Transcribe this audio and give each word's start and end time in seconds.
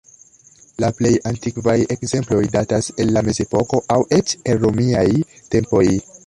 La 0.83 0.87
plej 0.99 1.11
antikvaj 1.31 1.75
ekzemploj 1.95 2.39
datas 2.55 2.87
el 3.05 3.13
la 3.19 3.23
Mezepoko, 3.29 3.83
aŭ 3.97 3.99
eĉ 4.19 4.33
el 4.55 4.63
romiaj 4.65 5.07
tempoj. 5.59 5.85